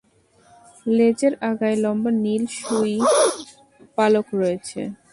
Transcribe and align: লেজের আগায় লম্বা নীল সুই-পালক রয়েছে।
লেজের 0.87 1.33
আগায় 1.49 1.77
লম্বা 1.83 2.11
নীল 2.23 2.43
সুই-পালক 2.59 4.27
রয়েছে। 4.39 4.81